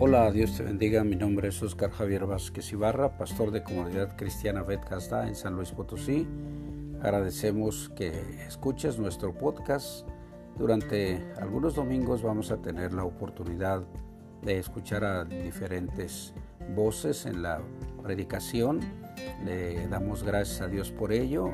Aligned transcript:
Hola, 0.00 0.30
Dios 0.30 0.56
te 0.56 0.62
bendiga. 0.62 1.02
Mi 1.02 1.16
nombre 1.16 1.48
es 1.48 1.60
Oscar 1.60 1.90
Javier 1.90 2.24
Vázquez 2.24 2.70
Ibarra, 2.70 3.18
pastor 3.18 3.50
de 3.50 3.64
Comunidad 3.64 4.16
Cristiana 4.16 4.62
Betcasta 4.62 5.26
en 5.26 5.34
San 5.34 5.56
Luis 5.56 5.72
Potosí. 5.72 6.24
Agradecemos 7.02 7.90
que 7.96 8.12
escuches 8.46 8.96
nuestro 9.00 9.34
podcast. 9.34 10.06
Durante 10.56 11.20
algunos 11.40 11.74
domingos 11.74 12.22
vamos 12.22 12.52
a 12.52 12.62
tener 12.62 12.94
la 12.94 13.02
oportunidad 13.02 13.82
de 14.42 14.58
escuchar 14.60 15.02
a 15.02 15.24
diferentes 15.24 16.32
voces 16.76 17.26
en 17.26 17.42
la 17.42 17.60
predicación. 18.00 18.78
Le 19.44 19.88
damos 19.88 20.22
gracias 20.22 20.60
a 20.60 20.68
Dios 20.68 20.92
por 20.92 21.12
ello. 21.12 21.50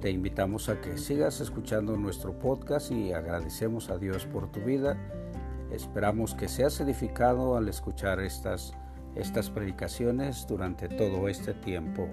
Te 0.00 0.08
invitamos 0.08 0.68
a 0.68 0.80
que 0.80 0.96
sigas 0.98 1.40
escuchando 1.40 1.96
nuestro 1.96 2.38
podcast 2.38 2.92
y 2.92 3.12
agradecemos 3.12 3.90
a 3.90 3.98
Dios 3.98 4.24
por 4.26 4.52
tu 4.52 4.60
vida 4.60 4.96
Esperamos 5.72 6.34
que 6.34 6.48
seas 6.48 6.78
edificado 6.80 7.56
al 7.56 7.66
escuchar 7.66 8.20
estas, 8.20 8.74
estas 9.14 9.48
predicaciones 9.48 10.46
durante 10.46 10.86
todo 10.86 11.28
este 11.28 11.54
tiempo. 11.54 12.08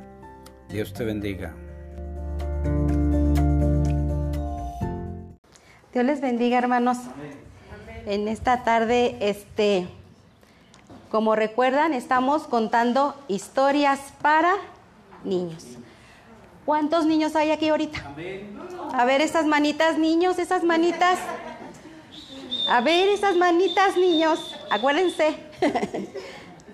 Dios 0.70 0.94
te 0.94 1.04
bendiga. 1.04 1.54
Dios 5.91 6.05
les 6.05 6.22
bendiga, 6.22 6.58
hermanos. 6.58 7.00
En 8.05 8.30
esta 8.30 8.64
tarde, 8.64 9.17
este, 9.20 9.89
como 11.12 11.36
recuerdan, 11.36 11.94
estamos 11.94 12.44
contando 12.44 13.14
historias 13.28 14.00
para 14.22 14.53
niños. 15.26 15.66
¿Cuántos 16.66 17.05
niños 17.05 17.36
hay 17.36 17.52
aquí 17.52 17.67
ahorita? 17.67 18.00
A 18.94 19.03
ver, 19.03 19.20
esas 19.20 19.45
manitas, 19.45 19.98
niños, 19.98 20.39
esas 20.39 20.64
manitas. 20.64 21.20
A 22.70 22.82
ver 22.82 23.09
esas 23.09 23.36
manitas, 23.36 23.98
niños, 23.98 24.55
acuérdense. 24.70 25.36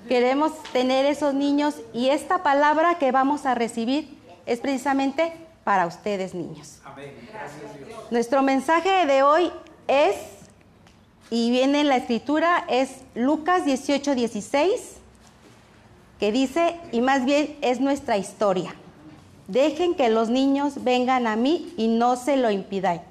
Queremos 0.09 0.51
tener 0.73 1.05
esos 1.05 1.33
niños 1.33 1.75
y 1.93 2.09
esta 2.09 2.43
palabra 2.43 2.99
que 2.99 3.13
vamos 3.13 3.45
a 3.45 3.55
recibir 3.55 4.17
es 4.45 4.59
precisamente 4.59 5.31
para 5.63 5.87
ustedes, 5.87 6.33
niños. 6.33 6.79
Amén. 6.83 7.13
Gracias, 7.31 8.11
Nuestro 8.11 8.43
mensaje 8.43 9.05
de 9.05 9.23
hoy 9.23 9.49
es, 9.87 10.17
y 11.29 11.49
viene 11.49 11.79
en 11.79 11.87
la 11.87 11.95
escritura, 11.95 12.65
es 12.67 12.97
Lucas 13.15 13.63
18, 13.63 14.15
16, 14.15 14.97
que 16.19 16.31
dice, 16.33 16.77
y 16.91 16.99
más 16.99 17.23
bien 17.23 17.57
es 17.61 17.79
nuestra 17.79 18.17
historia. 18.17 18.75
Dejen 19.47 19.95
que 19.95 20.09
los 20.09 20.29
niños 20.29 20.83
vengan 20.83 21.25
a 21.25 21.37
mí 21.37 21.73
y 21.77 21.87
no 21.87 22.17
se 22.17 22.35
lo 22.35 22.51
impidan, 22.51 23.01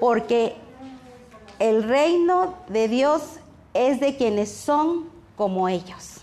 porque 0.00 0.56
el 1.58 1.82
reino 1.82 2.54
de 2.68 2.88
Dios 2.88 3.22
es 3.74 4.00
de 4.00 4.16
quienes 4.16 4.50
son 4.50 5.08
como 5.36 5.68
ellos. 5.68 6.20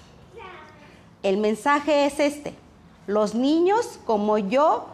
El 1.23 1.37
mensaje 1.37 2.05
es 2.05 2.19
este. 2.19 2.53
Los 3.07 3.33
niños 3.33 3.99
como 4.05 4.37
yo 4.37 4.87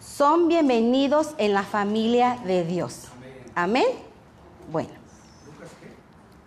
son 0.00 0.48
bienvenidos 0.48 1.34
en 1.38 1.54
la 1.54 1.62
familia 1.62 2.38
de 2.44 2.64
Dios. 2.64 3.04
Amén. 3.54 3.86
Bueno. 4.70 4.90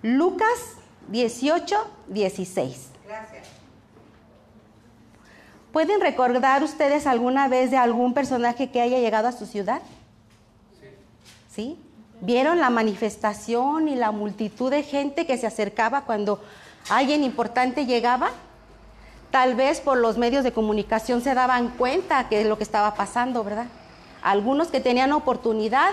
Lucas 0.02 0.78
18, 1.08 1.76
16. 2.08 2.90
Gracias. 3.06 3.48
¿Pueden 5.72 6.02
recordar 6.02 6.64
ustedes 6.64 7.08
alguna 7.08 7.48
vez 7.48 7.72
de 7.72 7.78
algún 7.78 8.14
personaje 8.14 8.70
que 8.70 8.82
haya 8.82 9.00
llegado 9.00 9.28
a 9.28 9.32
su 9.32 9.46
ciudad? 9.46 9.82
Sí. 10.80 10.88
¿Sí? 11.50 11.80
¿Vieron 12.22 12.60
la 12.60 12.70
manifestación 12.70 13.88
y 13.88 13.96
la 13.96 14.12
multitud 14.12 14.72
de 14.72 14.84
gente 14.84 15.26
que 15.26 15.38
se 15.38 15.48
acercaba 15.48 16.06
cuando 16.06 16.42
alguien 16.90 17.24
importante 17.24 17.86
llegaba? 17.86 18.30
Tal 19.32 19.56
vez 19.56 19.82
por 19.82 19.98
los 19.98 20.18
medios 20.18 20.44
de 20.44 20.54
comunicación 20.54 21.22
se 21.22 21.34
daban 21.34 21.70
cuenta 21.70 22.30
que 22.30 22.42
es 22.42 22.48
lo 22.48 22.58
que 22.58 22.64
estaba 22.64 22.94
pasando, 22.94 23.44
¿verdad? 23.44 23.66
Algunos 24.22 24.68
que 24.68 24.80
tenían 24.80 25.12
oportunidad, 25.12 25.90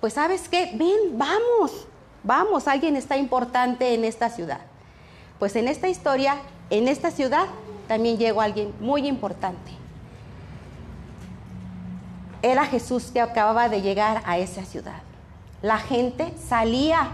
pues 0.00 0.14
sabes 0.14 0.48
qué, 0.48 0.72
ven, 0.74 1.16
vamos, 1.16 1.86
vamos, 2.24 2.66
alguien 2.68 2.96
está 2.96 3.16
importante 3.16 3.94
en 3.94 4.04
esta 4.04 4.28
ciudad. 4.28 4.60
Pues 5.38 5.56
en 5.56 5.68
esta 5.68 5.88
historia, 5.88 6.36
en 6.68 6.88
esta 6.88 7.10
ciudad, 7.10 7.46
también 7.88 8.18
llegó 8.18 8.42
alguien 8.42 8.74
muy 8.80 9.06
importante. 9.06 9.72
Era 12.42 12.66
Jesús 12.66 13.10
que 13.12 13.20
acababa 13.20 13.68
de 13.68 13.80
llegar 13.80 14.22
a 14.26 14.36
esa 14.36 14.64
ciudad 14.64 15.02
la 15.62 15.78
gente 15.78 16.32
salía 16.48 17.10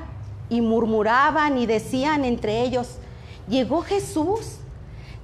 y 0.49 0.61
murmuraban 0.61 1.59
y 1.59 1.67
decían 1.67 2.25
entre 2.25 2.63
ellos, 2.63 2.99
llegó 3.49 3.83
Jesús. 3.83 4.59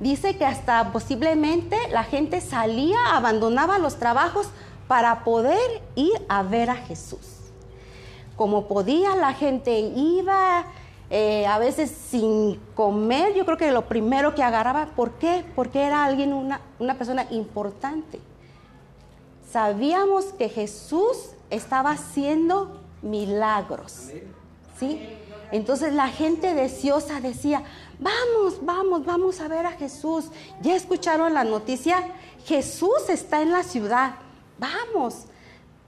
Dice 0.00 0.36
que 0.36 0.44
hasta 0.44 0.90
posiblemente 0.92 1.76
la 1.92 2.02
gente 2.02 2.40
salía, 2.40 2.98
abandonaba 3.12 3.78
los 3.78 3.96
trabajos 3.96 4.48
para 4.88 5.22
poder 5.22 5.82
ir 5.94 6.12
a 6.28 6.42
ver 6.42 6.70
a 6.70 6.74
Jesús. 6.74 7.38
Como 8.34 8.66
podía, 8.66 9.14
la 9.14 9.32
gente 9.32 9.78
iba 9.78 10.64
eh, 11.08 11.46
a 11.46 11.58
veces 11.58 11.90
sin 11.90 12.58
comer. 12.74 13.34
Yo 13.34 13.44
creo 13.44 13.56
que 13.56 13.70
lo 13.70 13.86
primero 13.86 14.34
que 14.34 14.42
agarraba, 14.42 14.86
¿por 14.96 15.12
qué? 15.12 15.44
Porque 15.54 15.82
era 15.82 16.04
alguien, 16.04 16.32
una, 16.32 16.60
una 16.80 16.98
persona 16.98 17.26
importante. 17.30 18.18
Sabíamos 19.48 20.24
que 20.32 20.48
Jesús 20.48 21.30
estaba 21.50 21.90
haciendo 21.90 22.80
milagros. 23.02 24.10
¿Sí? 24.78 25.18
Entonces 25.52 25.92
la 25.92 26.08
gente 26.08 26.54
deseosa 26.54 27.20
decía, 27.20 27.62
vamos, 27.98 28.64
vamos, 28.64 29.04
vamos 29.04 29.40
a 29.40 29.48
ver 29.48 29.66
a 29.66 29.72
Jesús. 29.72 30.26
Ya 30.62 30.74
escucharon 30.74 31.34
la 31.34 31.44
noticia, 31.44 32.02
Jesús 32.46 33.08
está 33.08 33.42
en 33.42 33.52
la 33.52 33.62
ciudad, 33.62 34.14
vamos. 34.58 35.24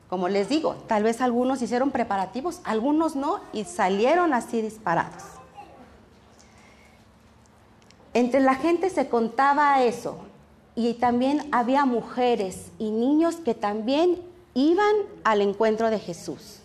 Como 0.08 0.28
les 0.28 0.48
digo, 0.48 0.74
tal 0.86 1.02
vez 1.02 1.20
algunos 1.22 1.62
hicieron 1.62 1.90
preparativos, 1.90 2.60
algunos 2.64 3.16
no, 3.16 3.40
y 3.52 3.64
salieron 3.64 4.34
así 4.34 4.60
disparados. 4.60 5.22
Entre 8.12 8.40
la 8.40 8.54
gente 8.54 8.90
se 8.90 9.08
contaba 9.08 9.82
eso, 9.82 10.18
y 10.76 10.94
también 10.94 11.48
había 11.52 11.84
mujeres 11.84 12.70
y 12.78 12.90
niños 12.90 13.36
que 13.36 13.54
también 13.54 14.20
iban 14.54 14.94
al 15.24 15.40
encuentro 15.40 15.90
de 15.90 15.98
Jesús. 15.98 16.60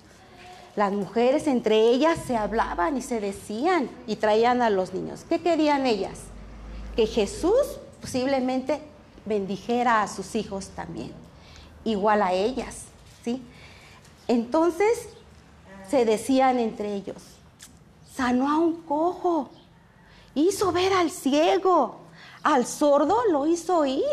Las 0.75 0.91
mujeres 0.91 1.47
entre 1.47 1.89
ellas 1.89 2.19
se 2.25 2.37
hablaban 2.37 2.97
y 2.97 3.01
se 3.01 3.19
decían 3.19 3.89
y 4.07 4.15
traían 4.15 4.61
a 4.61 4.69
los 4.69 4.93
niños. 4.93 5.25
¿Qué 5.27 5.41
querían 5.41 5.85
ellas? 5.85 6.19
Que 6.95 7.07
Jesús 7.07 7.79
posiblemente 8.01 8.81
bendijera 9.25 10.01
a 10.01 10.07
sus 10.07 10.35
hijos 10.35 10.69
también, 10.69 11.11
igual 11.83 12.21
a 12.21 12.33
ellas, 12.33 12.85
¿sí? 13.23 13.41
Entonces 14.27 15.09
se 15.89 16.05
decían 16.05 16.59
entre 16.59 16.93
ellos, 16.93 17.17
sanó 18.13 18.49
a 18.49 18.57
un 18.57 18.81
cojo, 18.83 19.49
hizo 20.35 20.71
ver 20.71 20.93
al 20.93 21.11
ciego, 21.11 21.97
al 22.43 22.65
sordo 22.65 23.17
lo 23.31 23.47
hizo 23.47 23.79
oír. 23.79 24.03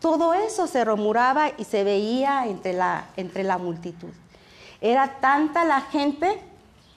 Todo 0.00 0.34
eso 0.34 0.66
se 0.66 0.84
rumoraba 0.84 1.52
y 1.56 1.64
se 1.64 1.82
veía 1.82 2.46
entre 2.46 2.74
la, 2.74 3.08
entre 3.16 3.42
la 3.42 3.56
multitud. 3.56 4.10
Era 4.84 5.18
tanta 5.18 5.64
la 5.64 5.80
gente 5.80 6.38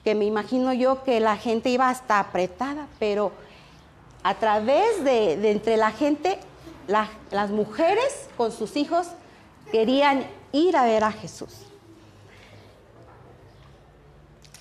que 0.03 0.13
me 0.13 0.25
imagino 0.25 0.73
yo 0.73 1.05
que 1.05 1.21
la 1.21 1.37
gente 1.37 1.69
iba 1.69 1.87
hasta 1.87 2.19
apretada, 2.19 2.85
pero 2.99 3.31
a 4.23 4.33
través 4.33 5.05
de, 5.05 5.49
entre 5.49 5.77
la 5.77 5.91
gente, 5.91 6.37
las 6.87 7.49
mujeres 7.49 8.27
con 8.35 8.51
sus 8.51 8.75
hijos 8.75 9.07
querían 9.71 10.27
ir 10.51 10.75
a 10.75 10.83
ver 10.83 11.05
a 11.05 11.13
Jesús. 11.13 11.61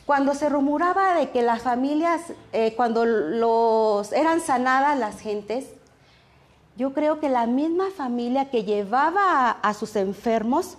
Cuando 0.07 0.33
se 0.35 0.49
rumoraba 0.49 1.15
de 1.15 1.31
que 1.31 1.43
las 1.43 1.63
familias, 1.63 2.23
eh, 2.53 2.75
cuando 2.77 3.05
los 3.05 4.13
eran 4.13 4.41
sanadas 4.41 4.97
las 4.97 5.19
gentes, 5.19 5.67
yo 6.77 6.93
creo 6.93 7.19
que 7.19 7.29
la 7.29 7.49
misma 7.49 7.87
familia 7.91 8.51
que 8.51 8.63
llevaba 8.63 9.51
a 9.51 9.75
sus 9.75 9.97
enfermos 9.97 10.79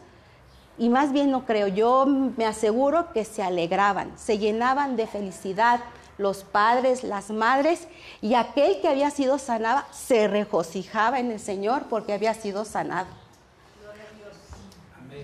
y 0.78 0.90
más 0.90 1.12
bien 1.12 1.32
no 1.32 1.46
creo, 1.46 1.68
yo 1.68 2.06
me 2.06 2.46
aseguro 2.46 3.12
que 3.12 3.26
se 3.26 3.42
alegraban, 3.42 4.12
se 4.18 4.38
llenaban 4.38 4.96
de 4.96 5.08
felicidad 5.08 5.82
los 6.18 6.44
padres, 6.44 7.04
las 7.04 7.30
madres, 7.30 7.88
y 8.22 8.34
aquel 8.34 8.82
que 8.82 8.88
había 8.88 9.12
sido 9.12 9.38
sanado 9.38 9.84
se 9.92 10.28
regocijaba 10.28 11.20
en 11.20 11.32
el 11.32 11.40
Señor 11.40 11.84
porque 11.90 12.14
había 12.14 12.34
sido 12.34 12.66
sanado. 12.66 13.08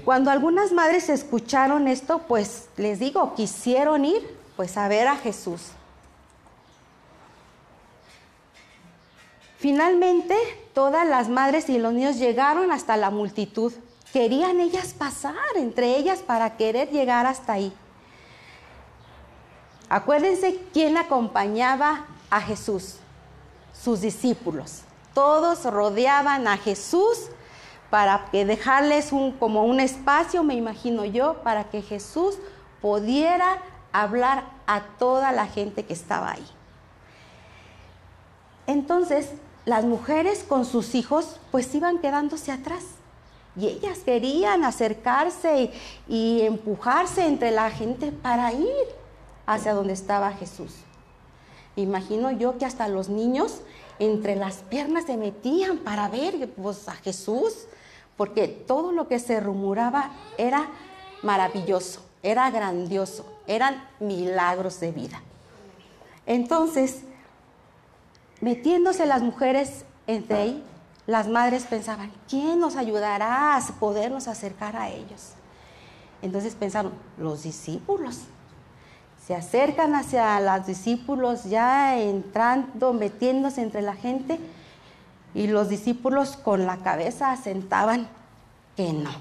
Cuando 0.05 0.31
algunas 0.31 0.71
madres 0.71 1.09
escucharon 1.09 1.87
esto, 1.87 2.19
pues 2.27 2.67
les 2.77 2.99
digo, 2.99 3.35
quisieron 3.35 4.05
ir 4.05 4.37
pues 4.55 4.77
a 4.77 4.87
ver 4.87 5.07
a 5.07 5.15
Jesús. 5.15 5.61
Finalmente, 9.57 10.35
todas 10.73 11.07
las 11.07 11.29
madres 11.29 11.69
y 11.69 11.77
los 11.77 11.93
niños 11.93 12.17
llegaron 12.17 12.71
hasta 12.71 12.97
la 12.97 13.11
multitud 13.11 13.71
querían 14.13 14.59
ellas 14.59 14.93
pasar 14.93 15.33
entre 15.55 15.97
ellas 15.97 16.19
para 16.19 16.55
querer 16.55 16.91
llegar 16.91 17.25
hasta 17.25 17.53
ahí. 17.53 17.73
Acuérdense 19.89 20.61
quién 20.71 20.97
acompañaba 20.97 22.05
a 22.29 22.39
Jesús, 22.39 22.97
sus 23.73 24.01
discípulos. 24.01 24.83
Todos 25.15 25.65
rodeaban 25.65 26.47
a 26.47 26.57
Jesús 26.57 27.29
para 27.89 28.25
que 28.31 28.45
dejarles 28.45 29.11
un, 29.11 29.31
como 29.33 29.63
un 29.65 29.79
espacio, 29.79 30.43
me 30.43 30.55
imagino 30.55 31.05
yo, 31.05 31.41
para 31.43 31.65
que 31.65 31.81
Jesús 31.81 32.37
pudiera 32.81 33.61
hablar 33.91 34.45
a 34.67 34.81
toda 34.99 35.31
la 35.31 35.47
gente 35.47 35.85
que 35.85 35.93
estaba 35.93 36.31
ahí. 36.31 36.47
Entonces, 38.67 39.31
las 39.65 39.85
mujeres 39.85 40.43
con 40.47 40.65
sus 40.65 40.95
hijos 40.95 41.39
pues 41.51 41.73
iban 41.73 41.99
quedándose 41.99 42.51
atrás. 42.51 42.83
Y 43.55 43.67
ellas 43.67 43.99
querían 43.99 44.63
acercarse 44.63 45.71
y, 46.07 46.41
empujarse 46.41 47.27
entre 47.27 47.51
la 47.51 47.69
gente 47.69 48.11
para 48.11 48.51
ir 48.51 48.85
hacia 49.45 49.73
donde 49.73 49.93
estaba 49.93 50.31
Jesús. 50.31 50.73
Imagino 51.75 52.31
yo 52.31 52.57
que 52.57 52.65
hasta 52.65 52.87
los 52.87 53.09
niños 53.09 53.61
entre 53.99 54.35
las 54.35 54.57
piernas 54.57 55.05
se 55.05 55.17
metían 55.17 55.77
para 55.77 56.07
ver 56.09 56.49
pues, 56.49 56.87
a 56.87 56.93
Jesús, 56.93 57.67
porque 58.17 58.47
todo 58.47 58.91
lo 58.91 59.07
que 59.07 59.19
se 59.19 59.39
rumoraba 59.39 60.11
era 60.37 60.69
maravilloso, 61.21 62.01
era 62.21 62.49
grandioso, 62.49 63.25
eran 63.47 63.87
milagros 63.99 64.79
de 64.79 64.91
vida. 64.91 65.21
Entonces, 66.25 67.01
metiéndose 68.41 69.05
las 69.05 69.21
mujeres 69.21 69.85
entre 70.07 70.37
ahí, 70.37 70.63
las 71.05 71.27
madres 71.27 71.65
pensaban, 71.65 72.11
¿quién 72.29 72.59
nos 72.59 72.75
ayudará 72.75 73.55
a 73.55 73.61
podernos 73.79 74.27
acercar 74.27 74.75
a 74.75 74.89
ellos? 74.89 75.33
Entonces 76.21 76.55
pensaron, 76.55 76.93
los 77.17 77.43
discípulos. 77.43 78.21
Se 79.25 79.35
acercan 79.35 79.95
hacia 79.95 80.39
los 80.39 80.65
discípulos 80.65 81.45
ya 81.45 81.99
entrando, 81.99 82.93
metiéndose 82.93 83.61
entre 83.61 83.81
la 83.81 83.95
gente 83.95 84.39
y 85.33 85.47
los 85.47 85.69
discípulos 85.69 86.37
con 86.37 86.65
la 86.65 86.77
cabeza 86.77 87.31
asentaban 87.31 88.07
que 88.75 88.93
no, 88.93 89.11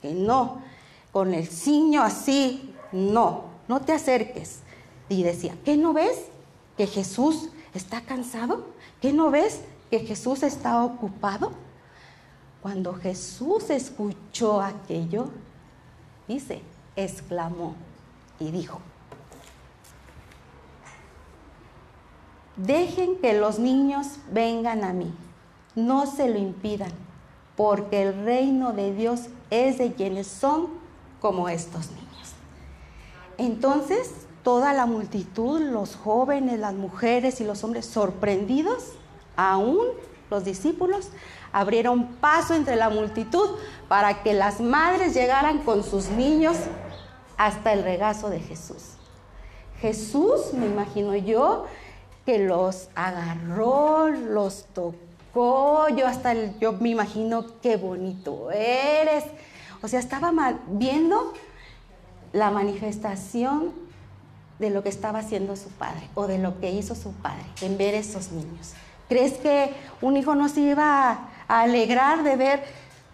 que 0.00 0.12
no, 0.12 0.62
con 1.12 1.34
el 1.34 1.48
ciño 1.48 2.02
así, 2.02 2.74
no, 2.92 3.44
no 3.68 3.80
te 3.80 3.92
acerques. 3.92 4.60
Y 5.08 5.22
decía, 5.22 5.54
¿qué 5.64 5.76
no 5.76 5.92
ves? 5.92 6.26
Que 6.76 6.86
Jesús 6.86 7.50
está 7.74 8.00
cansado, 8.02 8.66
¿qué 9.00 9.12
no 9.12 9.30
ves? 9.30 9.60
Que 9.90 10.00
Jesús 10.00 10.42
está 10.42 10.82
ocupado. 10.82 11.52
Cuando 12.62 12.94
Jesús 12.94 13.68
escuchó 13.70 14.60
aquello, 14.60 15.28
dice, 16.26 16.62
exclamó 16.96 17.74
y 18.40 18.50
dijo, 18.50 18.80
Dejen 22.56 23.16
que 23.16 23.32
los 23.32 23.58
niños 23.58 24.06
vengan 24.30 24.84
a 24.84 24.92
mí, 24.92 25.12
no 25.74 26.06
se 26.06 26.28
lo 26.28 26.38
impidan, 26.38 26.92
porque 27.56 28.02
el 28.02 28.24
reino 28.24 28.72
de 28.72 28.94
Dios 28.94 29.22
es 29.50 29.78
de 29.78 29.92
quienes 29.92 30.28
son 30.28 30.68
como 31.20 31.48
estos 31.48 31.90
niños. 31.90 32.04
Entonces, 33.38 34.12
toda 34.44 34.72
la 34.72 34.86
multitud, 34.86 35.60
los 35.60 35.96
jóvenes, 35.96 36.60
las 36.60 36.74
mujeres 36.74 37.40
y 37.40 37.44
los 37.44 37.64
hombres 37.64 37.86
sorprendidos, 37.86 38.92
aún 39.36 39.86
los 40.30 40.44
discípulos, 40.44 41.08
abrieron 41.52 42.06
paso 42.16 42.54
entre 42.54 42.76
la 42.76 42.90
multitud 42.90 43.48
para 43.88 44.22
que 44.22 44.34
las 44.34 44.60
madres 44.60 45.14
llegaran 45.14 45.58
con 45.60 45.84
sus 45.84 46.08
niños 46.08 46.56
hasta 47.36 47.72
el 47.72 47.82
regazo 47.84 48.30
de 48.30 48.40
Jesús. 48.40 48.94
Jesús, 49.80 50.52
me 50.54 50.66
imagino 50.66 51.14
yo, 51.14 51.66
que 52.24 52.38
los 52.38 52.88
agarró, 52.94 54.08
los 54.08 54.64
tocó, 54.72 55.88
yo 55.90 56.06
hasta 56.06 56.34
yo 56.58 56.72
me 56.72 56.90
imagino 56.90 57.44
qué 57.60 57.76
bonito 57.76 58.50
eres. 58.50 59.24
O 59.82 59.88
sea, 59.88 60.00
estaba 60.00 60.32
viendo 60.68 61.34
la 62.32 62.50
manifestación 62.50 63.72
de 64.58 64.70
lo 64.70 64.82
que 64.82 64.88
estaba 64.88 65.18
haciendo 65.18 65.56
su 65.56 65.68
padre 65.68 66.08
o 66.14 66.26
de 66.26 66.38
lo 66.38 66.58
que 66.60 66.70
hizo 66.70 66.94
su 66.94 67.12
padre 67.12 67.44
en 67.60 67.76
ver 67.76 67.94
esos 67.94 68.32
niños. 68.32 68.72
¿Crees 69.08 69.34
que 69.34 69.74
un 70.00 70.16
hijo 70.16 70.34
no 70.34 70.48
se 70.48 70.60
iba 70.60 71.28
a 71.46 71.60
alegrar 71.60 72.22
de 72.22 72.36
ver 72.36 72.64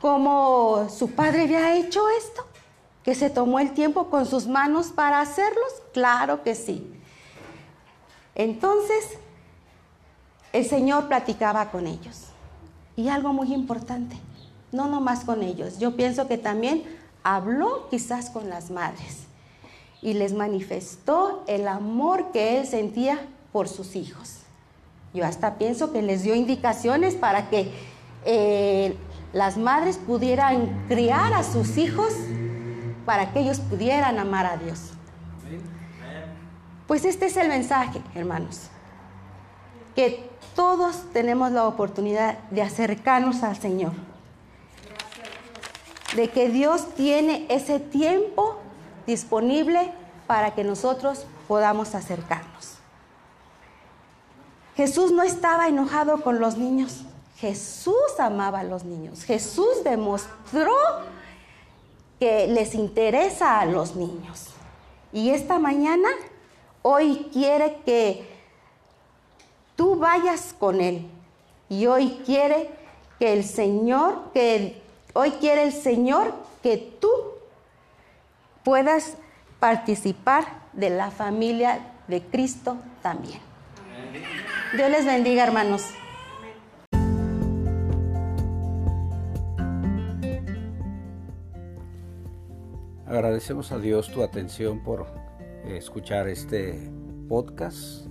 cómo 0.00 0.88
su 0.88 1.10
padre 1.10 1.42
había 1.42 1.76
hecho 1.76 2.02
esto? 2.18 2.46
¿Que 3.02 3.14
se 3.14 3.30
tomó 3.30 3.58
el 3.58 3.72
tiempo 3.72 4.08
con 4.08 4.26
sus 4.26 4.46
manos 4.46 4.88
para 4.88 5.20
hacerlos? 5.20 5.82
Claro 5.92 6.42
que 6.42 6.54
sí. 6.54 6.92
Entonces, 8.34 9.18
el 10.52 10.66
Señor 10.66 11.08
platicaba 11.08 11.70
con 11.70 11.86
ellos. 11.86 12.26
Y 12.96 13.08
algo 13.08 13.32
muy 13.32 13.52
importante, 13.52 14.16
no 14.72 14.86
nomás 14.86 15.24
con 15.24 15.42
ellos, 15.42 15.78
yo 15.78 15.96
pienso 15.96 16.28
que 16.28 16.38
también 16.38 16.84
habló 17.22 17.88
quizás 17.88 18.30
con 18.30 18.48
las 18.48 18.70
madres 18.70 19.24
y 20.02 20.14
les 20.14 20.32
manifestó 20.32 21.44
el 21.46 21.68
amor 21.68 22.32
que 22.32 22.58
él 22.58 22.66
sentía 22.66 23.26
por 23.52 23.68
sus 23.68 23.96
hijos. 23.96 24.40
Yo 25.12 25.24
hasta 25.24 25.56
pienso 25.56 25.92
que 25.92 26.02
les 26.02 26.22
dio 26.22 26.34
indicaciones 26.34 27.14
para 27.14 27.48
que 27.48 27.72
eh, 28.24 28.96
las 29.32 29.56
madres 29.56 29.98
pudieran 29.98 30.84
criar 30.88 31.32
a 31.34 31.42
sus 31.42 31.76
hijos 31.76 32.12
para 33.04 33.32
que 33.32 33.40
ellos 33.40 33.60
pudieran 33.60 34.18
amar 34.18 34.46
a 34.46 34.56
Dios. 34.56 34.92
Pues 36.86 37.04
este 37.04 37.26
es 37.26 37.36
el 37.36 37.48
mensaje, 37.48 38.02
hermanos, 38.14 38.62
que 39.94 40.28
todos 40.54 41.04
tenemos 41.12 41.52
la 41.52 41.66
oportunidad 41.66 42.38
de 42.50 42.62
acercarnos 42.62 43.42
al 43.42 43.56
Señor, 43.56 43.92
de 46.16 46.28
que 46.30 46.48
Dios 46.48 46.94
tiene 46.94 47.46
ese 47.48 47.78
tiempo 47.78 48.58
disponible 49.06 49.92
para 50.26 50.52
que 50.54 50.64
nosotros 50.64 51.26
podamos 51.46 51.94
acercarnos. 51.94 52.79
Jesús 54.80 55.12
no 55.12 55.22
estaba 55.22 55.68
enojado 55.68 56.22
con 56.22 56.40
los 56.40 56.56
niños, 56.56 57.02
Jesús 57.36 58.18
amaba 58.18 58.60
a 58.60 58.64
los 58.64 58.84
niños, 58.84 59.24
Jesús 59.24 59.84
demostró 59.84 60.74
que 62.18 62.46
les 62.46 62.74
interesa 62.74 63.60
a 63.60 63.66
los 63.66 63.96
niños. 63.96 64.46
Y 65.12 65.30
esta 65.30 65.58
mañana 65.58 66.08
Hoy 66.82 67.28
quiere 67.30 67.76
que 67.84 68.26
tú 69.76 69.96
vayas 69.96 70.54
con 70.58 70.80
Él. 70.80 71.06
Y 71.68 71.86
hoy 71.86 72.22
quiere 72.24 72.70
que 73.18 73.34
el 73.34 73.44
Señor, 73.44 74.32
que 74.32 74.80
hoy 75.12 75.32
quiere 75.32 75.64
el 75.64 75.72
Señor 75.72 76.32
que 76.62 76.78
tú 76.78 77.10
puedas 78.64 79.14
participar 79.58 80.46
de 80.72 80.88
la 80.88 81.10
familia 81.10 81.80
de 82.08 82.22
Cristo 82.22 82.78
también. 83.02 83.49
Dios 84.76 84.88
les 84.88 85.04
bendiga, 85.04 85.42
hermanos. 85.42 85.90
Agradecemos 93.04 93.72
a 93.72 93.78
Dios 93.78 94.12
tu 94.12 94.22
atención 94.22 94.84
por 94.84 95.06
escuchar 95.64 96.28
este 96.28 96.88
podcast. 97.28 98.06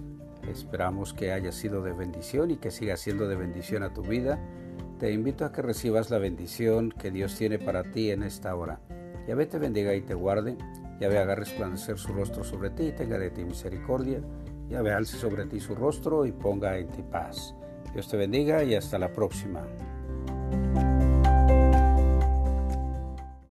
Esperamos 0.49 1.13
que 1.13 1.31
haya 1.31 1.53
sido 1.53 1.81
de 1.81 1.93
bendición 1.93 2.51
y 2.51 2.57
que 2.57 2.71
siga 2.71 2.97
siendo 2.97 3.29
de 3.29 3.37
bendición 3.37 3.83
a 3.83 3.93
tu 3.93 4.01
vida. 4.01 4.37
Te 4.99 5.13
invito 5.13 5.45
a 5.45 5.53
que 5.53 5.61
recibas 5.61 6.09
la 6.09 6.17
bendición 6.17 6.91
que 6.91 7.09
Dios 7.09 7.37
tiene 7.37 7.57
para 7.57 7.89
ti 7.89 8.11
en 8.11 8.21
esta 8.21 8.53
hora. 8.53 8.81
Yahvé 9.29 9.45
te 9.45 9.59
bendiga 9.59 9.95
y 9.95 10.01
te 10.01 10.13
guarde. 10.13 10.57
Yahvé 10.99 11.19
haga 11.19 11.35
resplandecer 11.35 11.97
su 11.97 12.11
rostro 12.11 12.43
sobre 12.43 12.69
ti 12.71 12.87
y 12.87 12.91
tenga 12.91 13.17
de 13.17 13.29
ti 13.29 13.45
misericordia. 13.45 14.19
Yahvé 14.69 14.93
alce 14.93 15.17
sobre 15.17 15.45
ti 15.45 15.59
su 15.59 15.73
rostro 15.73 16.25
y 16.25 16.31
ponga 16.31 16.77
en 16.77 16.87
ti 16.87 17.01
paz. 17.01 17.55
Dios 17.91 18.07
te 18.07 18.17
bendiga 18.17 18.63
y 18.63 18.75
hasta 18.75 18.99
la 18.99 19.11
próxima. 19.11 19.65